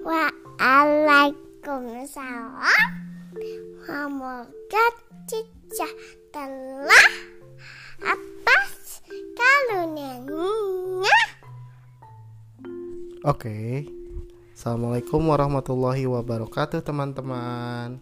Waalaikumsalam. 0.00 2.88
Semoga 3.84 4.86
cicah 5.28 5.92
telah 6.32 7.12
atas 8.00 9.04
kalunnya. 9.36 10.24
Oke. 13.28 13.84
Assalamualaikum 14.56 15.20
warahmatullahi 15.20 16.08
wabarakatuh 16.08 16.80
teman-teman. 16.80 18.00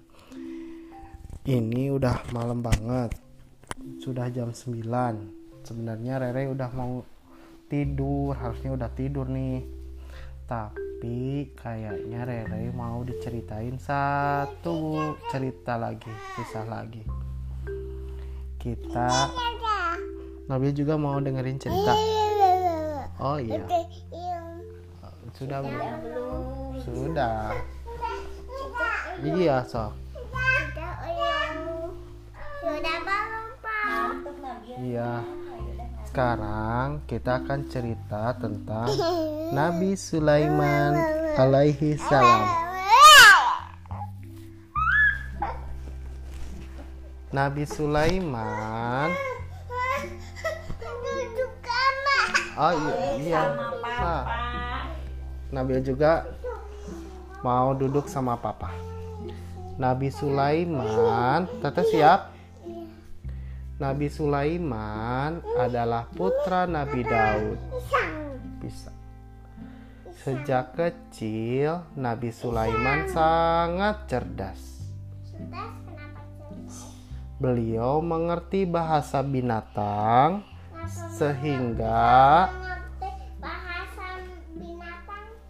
Ini 1.43 1.99
udah 1.99 2.31
malam 2.31 2.63
banget. 2.63 3.19
Sudah 3.99 4.31
jam 4.31 4.55
9. 4.55 4.87
Sebenarnya 5.67 6.23
Rere 6.23 6.47
udah 6.47 6.71
mau 6.71 7.03
tidur, 7.67 8.39
harusnya 8.39 8.79
udah 8.79 8.87
tidur 8.95 9.27
nih. 9.27 9.67
Tapi 10.47 10.88
kayaknya 11.55 12.27
Rere 12.27 12.75
mau 12.75 13.07
diceritain 13.07 13.79
satu 13.79 15.15
cerita 15.31 15.79
lagi, 15.79 16.11
kisah 16.35 16.67
lagi. 16.67 17.07
Kita 18.59 19.31
Nabil 20.49 20.73
juga 20.73 20.99
mau 20.99 21.21
dengerin 21.21 21.61
cerita. 21.61 21.93
Oh 23.23 23.39
iya. 23.39 23.63
Sudah 25.37 25.63
belum? 25.63 25.93
Sudah. 26.83 27.55
Iya, 29.23 29.63
sok. 29.69 29.93
Sudah 32.59 32.97
belum, 33.07 33.47
Pak? 33.63 34.09
Iya. 34.83 35.38
Sekarang 36.09 37.05
kita 37.05 37.45
akan 37.45 37.69
cerita 37.69 38.33
tentang 38.41 38.89
Nabi 39.61 39.93
Sulaiman 39.93 40.97
alaihi 41.37 42.01
salam. 42.01 42.49
Nabi 47.29 47.69
Sulaiman. 47.69 49.13
Oh 52.57 52.73
iya, 52.73 52.95
iya. 53.21 53.43
Nah, 53.85 54.25
Nabil 55.53 55.85
juga 55.85 56.25
mau 57.45 57.77
duduk 57.77 58.09
sama 58.09 58.33
papa. 58.41 58.73
Nabi 59.77 60.09
Sulaiman, 60.09 61.45
Tete 61.61 61.85
siap? 61.93 62.38
Nabi 63.79 64.11
Sulaiman 64.11 65.39
adalah 65.55 66.11
putra 66.11 66.67
Nabi 66.67 67.07
Daud. 67.07 67.59
Bisa. 68.59 68.91
Sejak 70.19 70.75
kecil, 70.75 71.87
Nabi 71.95 72.35
Sulaiman 72.35 73.07
sangat 73.07 74.11
cerdas. 74.11 74.83
Sudah 75.23 75.71
kenapa 75.87 76.27
cerdas? 76.51 76.91
Beliau 77.39 78.03
mengerti 78.03 78.67
bahasa 78.67 79.23
binatang 79.23 80.43
sehingga 81.15 82.51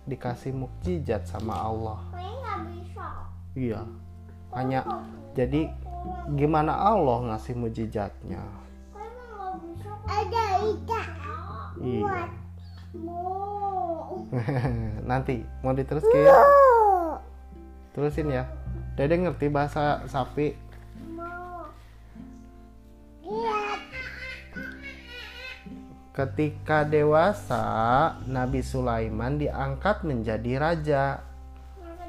dikasih 0.05 0.53
mukjizat 0.53 1.25
sama 1.25 1.56
Allah. 1.65 2.01
Iya. 3.56 3.89
Hanya 4.53 4.84
jadi 5.33 5.88
gimana 6.36 6.72
Allah 6.77 7.32
ngasih 7.32 7.54
bisa. 7.56 8.44
Ada 10.08 10.44
ikan. 10.72 11.08
Iya. 11.78 12.22
Nanti 15.10 15.44
mau 15.64 15.72
diteruskan? 15.72 16.12
Terusin 17.94 18.32
ya. 18.32 18.44
Dede 18.98 19.14
ngerti 19.19 19.47
bahasa 19.48 20.03
sapi. 20.10 20.54
Lihat. 23.22 23.81
Ketika 26.19 26.82
dewasa, 26.82 27.62
Nabi 28.26 28.58
Sulaiman 28.58 29.38
diangkat 29.38 30.03
menjadi 30.03 30.53
raja. 30.58 31.28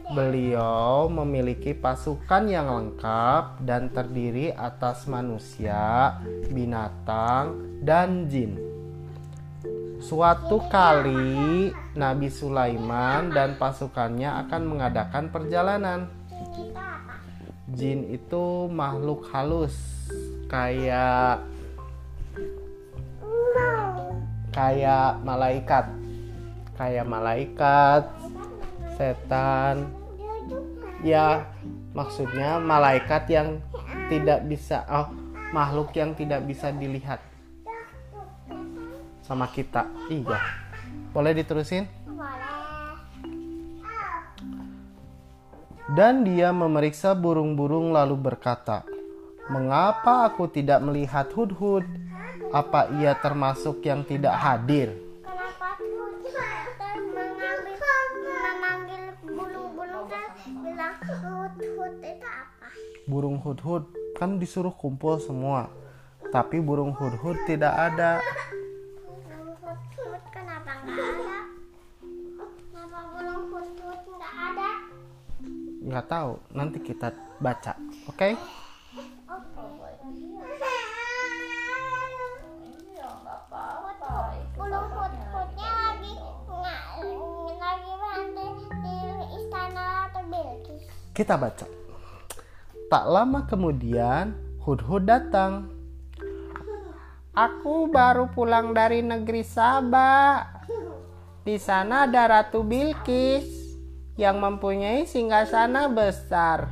Beliau 0.09 1.05
memiliki 1.05 1.77
pasukan 1.77 2.49
yang 2.49 2.65
lengkap 2.65 3.61
dan 3.61 3.93
terdiri 3.93 4.49
atas 4.49 5.05
manusia, 5.05 6.17
binatang, 6.49 7.77
dan 7.85 8.25
jin. 8.25 8.57
Suatu 10.01 10.65
kali, 10.65 11.69
Nabi 11.93 12.25
Sulaiman 12.25 13.29
dan 13.29 13.53
pasukannya 13.61 14.49
akan 14.49 14.61
mengadakan 14.65 15.29
perjalanan. 15.29 16.09
Jin 17.69 18.09
itu 18.09 18.65
makhluk 18.65 19.29
halus, 19.29 19.77
kayak 20.49 21.45
kayak 24.49 25.21
malaikat, 25.21 25.85
kayak 26.81 27.05
malaikat, 27.05 28.09
setan. 28.97 29.98
Ya, 30.99 31.47
maksudnya 31.95 32.59
malaikat 32.59 33.31
yang 33.31 33.63
tidak 34.11 34.43
bisa, 34.43 34.83
oh, 34.91 35.07
makhluk 35.55 35.95
yang 35.95 36.11
tidak 36.11 36.43
bisa 36.43 36.75
dilihat 36.75 37.23
sama 39.23 39.47
kita. 39.47 39.87
Iya. 40.11 40.39
Boleh 41.13 41.33
diterusin? 41.37 41.87
Dan 45.89 46.21
dia 46.21 46.53
memeriksa 46.53 47.17
burung-burung 47.17 47.89
lalu 47.89 48.13
berkata, 48.13 48.85
"Mengapa 49.49 50.29
aku 50.29 50.45
tidak 50.45 50.85
melihat 50.85 51.25
hudhud? 51.33 51.81
Apa 52.53 52.93
ia 53.01 53.17
termasuk 53.17 53.81
yang 53.81 54.05
tidak 54.05 54.37
hadir?" 54.37 55.08
Bilang 60.47 60.95
hut 61.03 61.53
hut 61.59 61.93
itu 61.99 62.27
apa? 62.27 62.67
Burung 63.09 63.37
hudhud 63.41 63.83
kan 64.15 64.37
disuruh 64.39 64.71
kumpul 64.75 65.19
semua, 65.19 65.67
tapi 66.31 66.61
burung 66.61 66.93
hudhud 66.95 67.35
tidak 67.49 67.73
ada. 67.73 68.23
Bulung 69.03 69.55
hut 69.59 69.81
hut 69.97 70.23
kenapa 70.31 70.71
nggak 70.85 70.99
ada? 70.99 71.37
Kenapa 72.71 72.99
bulung 73.11 73.43
hut 73.51 73.67
hut 73.83 74.01
nggak 74.07 74.33
ada? 74.53 74.69
Nggak 75.79 76.05
tahu, 76.11 76.31
nanti 76.53 76.77
kita 76.83 77.09
baca, 77.39 77.73
oke? 78.07 78.29
Bulung 78.35 78.58
Kita 91.19 91.35
baca. 91.35 91.67
Tak 92.87 93.05
lama 93.11 93.43
kemudian, 93.43 94.39
Hudhud 94.63 95.03
datang. 95.03 95.67
Aku 97.35 97.91
baru 97.91 98.31
pulang 98.31 98.71
dari 98.71 99.03
negeri 99.03 99.43
Saba. 99.43 100.47
Di 101.43 101.59
sana 101.59 102.07
ada 102.07 102.23
Ratu 102.23 102.63
Bilqis 102.63 103.51
yang 104.15 104.39
mempunyai 104.39 105.03
singgasana 105.03 105.91
besar. 105.91 106.71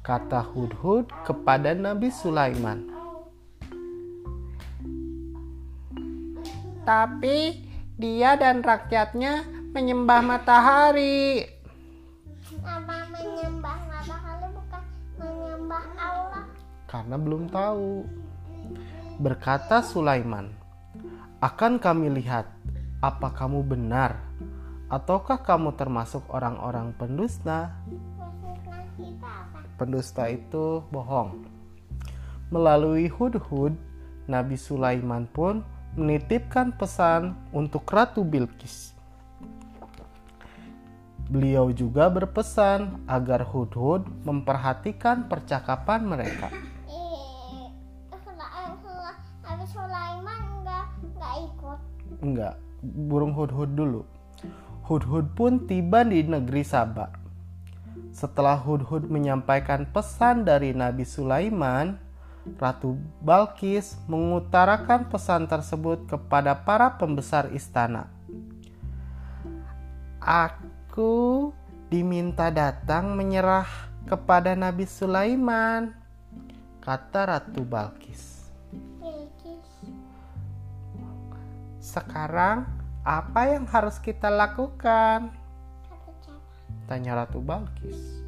Kata 0.00 0.40
Hudhud 0.40 1.12
kepada 1.28 1.76
Nabi 1.76 2.08
Sulaiman. 2.08 2.88
Tapi 6.88 7.60
dia 8.00 8.40
dan 8.40 8.64
rakyatnya 8.64 9.44
menyembah 9.76 10.24
matahari. 10.24 11.59
Karena 16.90 17.14
belum 17.14 17.46
tahu. 17.46 18.02
Berkata 19.22 19.78
Sulaiman, 19.86 20.50
"Akan 21.38 21.78
kami 21.78 22.10
lihat 22.10 22.50
apa 22.98 23.30
kamu 23.30 23.62
benar 23.62 24.18
ataukah 24.90 25.38
kamu 25.38 25.78
termasuk 25.78 26.26
orang-orang 26.34 26.90
pendusta?" 26.98 27.70
Pendusta 29.78 30.26
itu 30.26 30.82
bohong. 30.90 31.46
Melalui 32.50 33.06
Hudhud, 33.06 33.78
Nabi 34.26 34.58
Sulaiman 34.58 35.30
pun 35.30 35.62
menitipkan 35.94 36.74
pesan 36.74 37.38
untuk 37.54 37.86
Ratu 37.86 38.26
Bilqis. 38.26 38.98
Beliau 41.30 41.70
juga 41.70 42.10
berpesan 42.10 43.06
agar 43.06 43.46
Hudhud 43.46 44.02
memperhatikan 44.26 45.30
percakapan 45.30 46.02
mereka. 46.02 46.50
Enggak, 52.20 52.60
burung 52.84 53.32
hudhud 53.32 53.72
dulu. 53.72 54.04
Hudhud 54.84 55.32
pun 55.32 55.64
tiba 55.64 56.04
di 56.04 56.24
negeri 56.24 56.64
Saba. 56.64 57.20
Setelah 58.10 58.58
Hudhud 58.58 59.06
menyampaikan 59.06 59.86
pesan 59.86 60.42
dari 60.42 60.74
Nabi 60.74 61.06
Sulaiman, 61.06 61.94
Ratu 62.58 62.98
Balkis 63.22 64.00
mengutarakan 64.10 65.06
pesan 65.06 65.46
tersebut 65.46 66.10
kepada 66.10 66.58
para 66.58 66.98
pembesar 66.98 67.54
istana. 67.54 68.10
Aku 70.20 71.54
diminta 71.86 72.50
datang 72.50 73.14
menyerah 73.14 73.68
kepada 74.04 74.58
Nabi 74.58 74.90
Sulaiman, 74.90 75.94
kata 76.82 77.30
Ratu 77.30 77.62
Balkis. 77.62 78.39
Sekarang, 81.90 82.70
apa 83.02 83.50
yang 83.50 83.66
harus 83.66 83.98
kita 83.98 84.30
lakukan? 84.30 85.34
Tanya 86.86 87.18
Ratu 87.18 87.42
Balkis. 87.42 88.22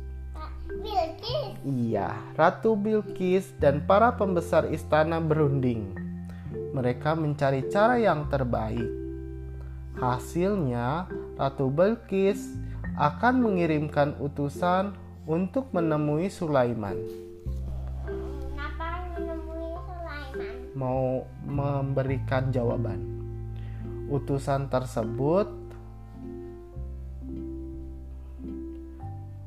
Bilkis. 0.82 1.62
Iya, 1.62 2.11
Ratu 2.35 2.75
Bilqis 2.75 3.55
dan 3.62 3.87
para 3.87 4.19
pembesar 4.19 4.67
istana 4.67 5.23
berunding. 5.23 5.94
Mereka 6.75 7.14
mencari 7.14 7.70
cara 7.70 8.03
yang 8.03 8.26
terbaik. 8.26 8.91
Hasilnya, 9.94 11.06
Ratu 11.38 11.70
Bilqis 11.70 12.58
akan 12.99 13.47
mengirimkan 13.47 14.19
utusan 14.19 14.99
untuk 15.23 15.70
menemui 15.70 16.26
Sulaiman. 16.35 16.99
Kenapa 18.11 19.06
menemui 19.15 19.70
Sulaiman? 19.87 20.55
Mau 20.75 21.31
memberikan 21.47 22.50
jawaban. 22.50 23.22
Utusan 24.12 24.69
tersebut 24.69 25.49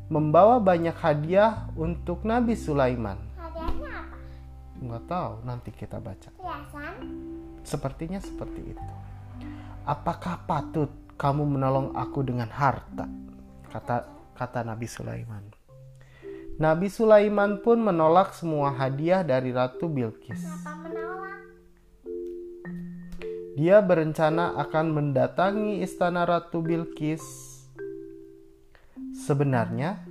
membawa 0.09 0.57
banyak 0.57 0.97
hadiah 0.97 1.69
untuk 1.77 2.25
Nabi 2.25 2.57
Sulaiman. 2.57 3.21
Hadiahnya 3.37 3.93
apa? 3.93 4.17
Nggak 4.81 5.03
tahu, 5.05 5.33
nanti 5.45 5.69
kita 5.69 6.01
baca. 6.01 6.29
Hiasan? 6.33 6.93
Sepertinya 7.61 8.17
seperti 8.17 8.73
itu. 8.73 8.93
Apakah 9.85 10.41
patut 10.49 10.89
kamu 11.13 11.45
menolong 11.45 11.93
aku 11.93 12.25
dengan 12.25 12.49
harta? 12.49 13.05
Kata 13.69 14.09
kata 14.33 14.65
Nabi 14.65 14.89
Sulaiman. 14.89 15.45
Nabi 16.55 16.87
Sulaiman 16.87 17.59
pun 17.61 17.83
menolak 17.83 18.33
semua 18.33 18.71
hadiah 18.73 19.21
dari 19.21 19.51
Ratu 19.51 19.91
Bilqis. 19.91 20.41
Kenapa? 20.41 20.74
Dia 23.55 23.79
berencana 23.79 24.59
akan 24.67 24.85
mendatangi 24.91 25.79
istana 25.79 26.27
Ratu 26.27 26.59
Bilqis. 26.59 27.23
Sebenarnya, 29.15 30.03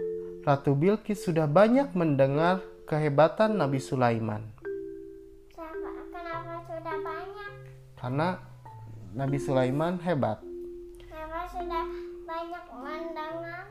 Ratu 0.49 0.73
Bilqis 0.73 1.29
sudah 1.29 1.45
banyak 1.45 1.93
mendengar 1.93 2.65
kehebatan 2.89 3.61
Nabi 3.61 3.85
Sulaiman. 3.85 4.49
Kenapa 5.53 6.57
sudah 6.65 6.97
banyak? 7.05 7.51
Karena 8.01 8.29
Nabi 9.13 9.37
Sulaiman 9.37 10.01
hebat. 10.01 10.41
Kenapa 11.05 11.45
sudah 11.53 11.85
banyak 12.25 12.65
mendengar? 12.81 13.63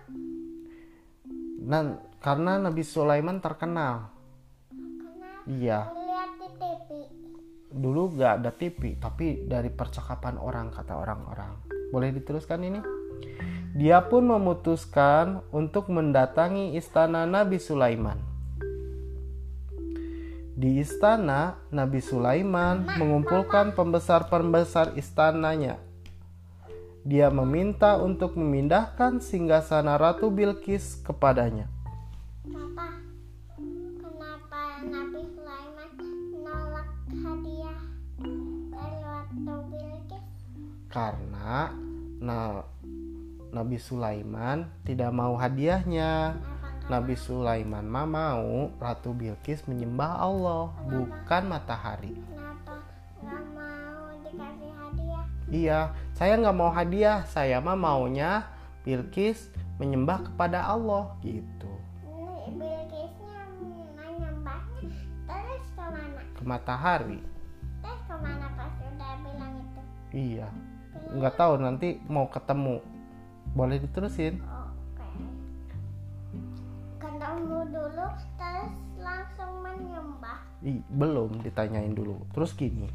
Dan 1.65 1.85
karena 2.21 2.61
Nabi 2.61 2.83
Sulaiman 2.85 3.41
terkenal. 3.41 4.13
Kenapa? 4.69 5.49
Iya. 5.49 6.02
Dulu 7.73 8.13
gak 8.13 8.45
ada 8.45 8.53
TV, 8.53 8.95
tapi 9.01 9.49
dari 9.49 9.73
percakapan 9.73 10.37
orang 10.37 10.69
kata 10.69 10.93
orang-orang. 10.93 11.57
Boleh 11.89 12.13
diteruskan 12.13 12.61
ini? 12.61 12.79
Dia 13.73 14.05
pun 14.05 14.29
memutuskan 14.29 15.41
untuk 15.49 15.89
mendatangi 15.89 16.77
istana 16.77 17.25
Nabi 17.25 17.57
Sulaiman. 17.57 18.21
Di 20.53 20.77
istana, 20.77 21.57
Nabi 21.73 21.97
Sulaiman 21.97 22.85
mengumpulkan 22.85 23.73
pembesar-pembesar 23.73 24.93
istananya. 24.93 25.81
Dia 27.01 27.33
meminta 27.33 27.97
untuk 27.97 28.37
memindahkan 28.37 29.17
singgasana 29.17 29.97
Ratu 29.97 30.29
Bilqis 30.29 31.01
kepadanya. 31.01 31.72
Karena 40.93 41.73
nah, 42.21 42.61
Nabi 43.49 43.81
Sulaiman 43.81 44.69
tidak 44.85 45.09
mau 45.09 45.33
hadiahnya. 45.33 46.37
Nabi 46.85 47.17
Sulaiman 47.17 47.87
mah 47.87 48.05
mau 48.05 48.69
Ratu 48.77 49.15
Bilqis 49.15 49.65
menyembah 49.65 50.21
Allah, 50.21 50.69
bukan 50.85 51.43
matahari. 51.49 52.13
Kenapa 52.13 52.77
nggak 53.23 53.43
mau 53.55 54.05
dikasih 54.21 54.71
hadiah? 54.77 55.25
Iya, 55.49 55.79
saya 56.13 56.33
nggak 56.37 56.57
mau 56.59 56.69
hadiah, 56.69 57.23
saya 57.25 57.57
mah 57.57 57.79
maunya 57.79 58.45
Bilqis 58.83 59.49
menyembah 59.79 60.27
kepada 60.29 60.69
Allah 60.69 61.15
gitu. 61.23 61.71
Bilqisnya 62.53 63.41
menyembahnya 64.03 64.93
terus 65.25 65.65
ke 65.71 65.85
mana? 65.87 66.21
Ke 66.35 66.43
matahari. 66.43 67.21
Terus 67.81 68.01
ke 68.05 68.15
mana 68.19 68.47
pas 68.59 68.75
udah 68.77 69.13
bilang 69.23 69.53
itu? 69.57 69.81
Iya. 70.11 70.72
Nggak 71.13 71.37
tahu 71.37 71.53
nanti 71.61 72.01
mau 72.09 72.25
ketemu. 72.25 72.81
Boleh 73.53 73.77
diterusin? 73.77 74.41
Ketemu 76.97 77.59
dulu 77.69 78.05
terus 78.35 78.73
langsung 78.97 79.61
menyembah. 79.61 80.41
Ih, 80.65 80.81
belum 80.89 81.45
ditanyain 81.45 81.93
dulu. 81.93 82.25
Terus 82.33 82.57
gini. 82.57 82.89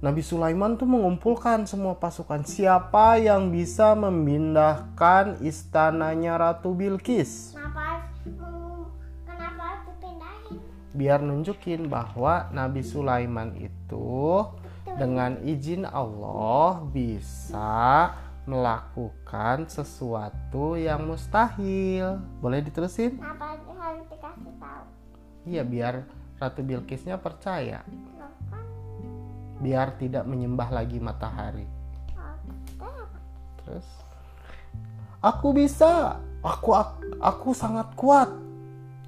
Nabi 0.00 0.24
Sulaiman 0.24 0.80
tuh 0.80 0.88
mengumpulkan 0.88 1.68
semua 1.68 1.94
pasukan. 1.94 2.40
Siapa 2.42 3.20
yang 3.20 3.52
bisa 3.52 3.92
memindahkan 3.92 5.44
istananya 5.44 6.40
Ratu 6.40 6.72
Bilqis? 6.72 7.52
Kenapa 7.52 8.08
kenapa 9.28 9.84
dipindahin? 9.84 10.56
Biar 10.96 11.20
nunjukin 11.20 11.86
bahwa 11.92 12.48
Nabi 12.48 12.80
Sulaiman 12.80 13.52
itu 13.60 14.08
dengan 14.96 15.38
izin 15.44 15.86
Allah 15.86 16.82
bisa 16.90 18.10
melakukan 18.48 19.68
sesuatu 19.68 20.74
yang 20.74 21.06
mustahil. 21.06 22.18
Boleh 22.42 22.64
diterusin? 22.64 23.20
Kenapa 23.20 23.60
harus 23.78 24.06
dikasih 24.10 24.54
tahu? 24.58 24.84
Iya, 25.46 25.62
biar 25.62 25.94
Ratu 26.40 26.64
Bilqisnya 26.64 27.20
percaya. 27.20 27.84
Biar 29.60 29.92
tidak 30.00 30.24
menyembah 30.24 30.72
lagi 30.72 30.96
matahari. 30.96 31.68
Terus 33.60 33.86
Aku 35.20 35.52
bisa. 35.52 36.16
Aku 36.40 36.72
ak- 36.72 37.20
aku 37.20 37.52
sangat 37.52 37.92
kuat. 37.92 38.32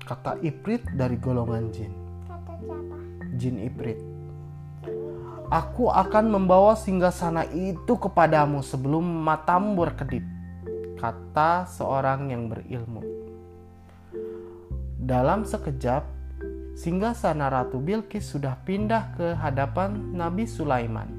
Kata 0.04 0.36
Iprit 0.44 0.84
dari 0.92 1.16
golongan 1.16 1.72
jin. 1.72 1.88
Kata 2.28 2.52
siapa? 2.60 2.96
Jin 3.40 3.56
Iprit. 3.64 3.96
Aku 5.52 5.92
akan 5.92 6.32
membawa 6.32 6.72
singgasana 6.72 7.44
itu 7.52 8.00
kepadamu 8.00 8.64
sebelum 8.64 9.04
matamu 9.04 9.76
berkedip. 9.76 10.24
Kata 10.96 11.68
seorang 11.68 12.32
yang 12.32 12.48
berilmu. 12.48 13.04
Dalam 14.96 15.44
sekejap, 15.44 16.08
singgasana 16.72 17.52
Ratu 17.52 17.84
Bilqis 17.84 18.32
sudah 18.32 18.56
pindah 18.64 19.12
ke 19.12 19.36
hadapan 19.36 20.16
Nabi 20.16 20.48
Sulaiman. 20.48 21.12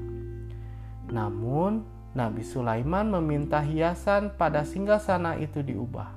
Namun, 1.14 1.86
Nabi 2.18 2.42
Sulaiman 2.42 3.14
meminta 3.14 3.62
hiasan 3.62 4.34
pada 4.34 4.66
singgasana 4.66 5.38
itu 5.38 5.62
diubah. 5.62 6.10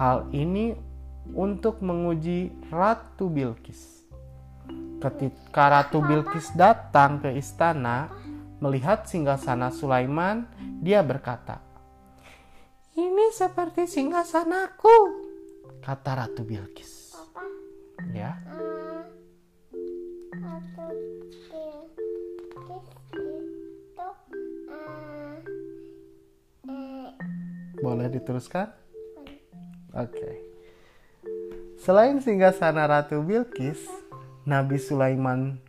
Hal 0.00 0.24
ini 0.32 0.72
untuk 1.28 1.84
menguji 1.84 2.72
Ratu 2.72 3.28
Bilqis. 3.28 3.97
Ketika 4.98 5.64
Ratu 5.70 6.02
Bilqis 6.02 6.58
datang 6.58 7.22
ke 7.22 7.30
istana, 7.38 8.10
melihat 8.58 9.06
singgasana 9.06 9.70
Sulaiman, 9.70 10.42
dia 10.82 11.06
berkata, 11.06 11.62
"Ini 12.98 13.30
seperti 13.30 13.86
singgasanaku," 13.86 14.96
kata 15.86 16.12
Ratu 16.18 16.42
Bilqis. 16.42 17.14
Papa. 17.14 17.42
Ya, 18.10 18.34
eh, 18.50 19.02
Ratu 20.34 20.86
Bilqis 20.90 21.46
itu 22.58 22.98
eh, 24.66 25.38
eh, 26.66 27.08
boleh 27.78 28.10
diteruskan? 28.10 28.74
Oke. 29.94 30.30
Selain 31.78 32.18
singgasana 32.18 32.90
Ratu 32.90 33.22
Bilqis, 33.22 33.78
Nabi 34.48 34.80
Sulaiman 34.80 35.60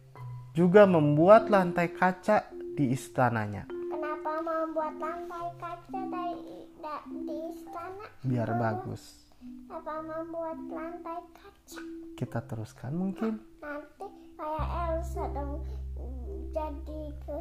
juga 0.55 0.87
membuat 0.87 1.51
lantai 1.51 1.91
kaca 1.91 2.47
di 2.79 2.95
istananya. 2.95 3.67
kenapa 3.67 4.39
membuat 4.39 4.95
lantai 4.95 5.51
kaca 5.59 5.99
dari 6.07 6.63
da- 6.79 7.03
di 7.11 7.35
istana? 7.51 8.07
Biar 8.23 8.47
bagus. 8.55 9.19
Apa 9.67 9.99
membuat 9.99 10.63
lantai 10.71 11.19
kaca? 11.35 11.81
Kita 12.15 12.39
teruskan 12.47 12.95
mungkin. 12.95 13.43
Nanti 13.59 14.07
kayak 14.39 14.67
Elsa 14.95 15.27
dong 15.35 15.59
jadi 16.55 17.01
ke 17.19 17.37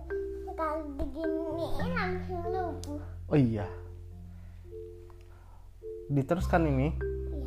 kalau 0.59 0.90
diginiin 0.99 1.90
langsung 1.95 2.42
lumpuh. 2.50 3.02
Oh 3.30 3.38
iya. 3.38 3.71
Diteruskan 6.11 6.66
ini. 6.66 6.99
Iya. 6.99 7.47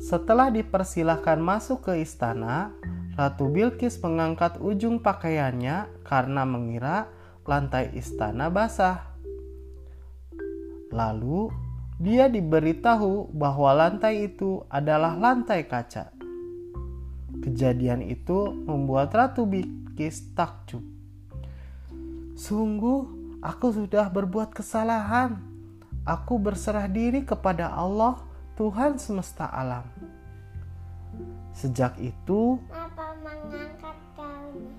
Setelah 0.00 0.48
dipersilahkan 0.48 1.36
masuk 1.36 1.84
ke 1.84 2.00
istana, 2.00 2.72
Ratu 3.18 3.50
Bilqis 3.50 3.98
mengangkat 3.98 4.62
ujung 4.62 5.02
pakaiannya 5.02 5.90
karena 6.06 6.42
mengira 6.46 7.10
lantai 7.42 7.90
istana 7.98 8.46
basah. 8.52 9.10
Lalu, 10.90 11.50
dia 12.00 12.30
diberitahu 12.30 13.34
bahwa 13.34 13.76
lantai 13.76 14.30
itu 14.30 14.64
adalah 14.72 15.14
lantai 15.18 15.66
kaca. 15.66 16.10
Kejadian 17.40 18.02
itu 18.06 18.54
membuat 18.66 19.14
Ratu 19.14 19.46
Bilqis 19.46 20.34
takjub. 20.34 20.82
Sungguh, 22.34 23.04
aku 23.44 23.68
sudah 23.74 24.08
berbuat 24.08 24.56
kesalahan. 24.56 25.38
Aku 26.08 26.40
berserah 26.40 26.88
diri 26.88 27.20
kepada 27.22 27.68
Allah, 27.68 28.16
Tuhan 28.56 28.96
semesta 28.96 29.44
alam. 29.44 29.84
Sejak 31.52 32.00
itu, 32.00 32.56
Mengangkat 33.18 33.98
gaun? 34.14 34.70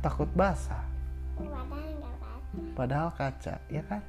takut 0.00 0.28
basah, 0.32 0.80
Padahal 1.36 1.92
nggak 1.92 2.12
apa 2.16 2.30
padahal 2.72 3.10
kaca, 3.12 3.54
ya 3.68 3.82
kan? 3.84 4.00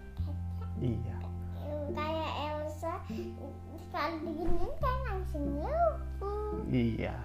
Iya. 0.79 1.17
Kayak 1.91 2.31
Elsa 2.47 2.93
kalau 3.91 4.17
diginiin 4.23 4.71
kan 4.79 4.97
langsung 5.03 5.45
lumpuh. 5.59 6.63
Iya. 6.71 7.15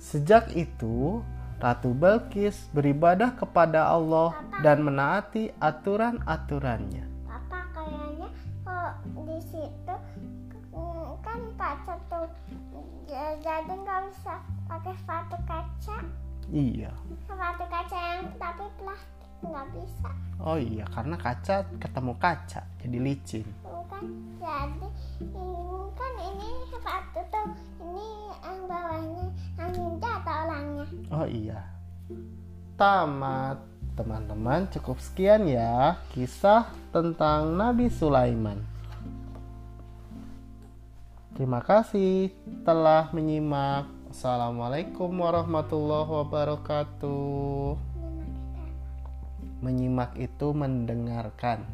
Sejak 0.00 0.48
itu, 0.56 1.20
Ratu 1.60 1.92
Balkis 1.92 2.72
beribadah 2.72 3.36
kepada 3.36 3.92
Allah 3.92 4.32
dan 4.64 4.80
menaati 4.80 5.52
aturan-aturannya. 5.60 7.09
Kaca 11.72 11.94
tuh 12.06 12.26
Ja- 13.06 13.36
jadi 13.36 13.72
nggak 13.72 14.00
bisa 14.06 14.34
pakai 14.66 14.94
sepatu 14.96 15.36
kaca 15.44 15.96
Iya. 16.48 16.90
sepatu 17.20 17.64
kaca 17.64 17.96
yang 17.96 18.26
tapi 18.36 18.66
plastik 18.76 19.08
nggak 19.40 19.66
bisa 19.72 20.10
Oh 20.40 20.56
iya, 20.56 20.88
karena 20.88 21.14
kaca 21.14 21.62
ketemu 21.76 22.12
kaca, 22.16 22.60
jadi 22.78 22.98
licin. 22.98 23.44
bukan 23.60 24.04
jadi 24.40 24.88
ini 25.20 25.52
kan 25.92 26.12
ini 26.18 26.48
sepatu 26.66 27.20
tuh 27.28 27.46
ini 27.78 28.08
yang 28.40 28.58
bawahnya 28.64 29.24
yang 29.54 29.72
indah 29.76 30.14
atau 30.18 30.34
orangnya 30.40 30.86
Oh 31.10 31.26
iya. 31.28 31.60
Tamat. 32.74 33.58
Teman-teman, 33.92 34.64
cukup 34.70 34.96
sekian 34.98 35.44
ya 35.44 36.00
kisah 36.08 36.64
tentang 36.88 37.52
Nabi 37.52 37.92
Sulaiman. 37.92 38.56
Terima 41.40 41.64
kasih 41.64 42.36
telah 42.68 43.08
menyimak. 43.16 43.88
Assalamualaikum 44.12 45.08
warahmatullahi 45.08 46.20
wabarakatuh. 46.20 47.80
Menyimak 49.64 50.20
itu 50.20 50.52
mendengarkan. 50.52 51.64